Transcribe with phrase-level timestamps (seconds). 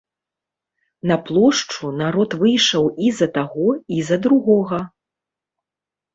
[1.11, 3.67] На плошчу народ выйшаў і за таго,
[3.99, 4.81] і за другога.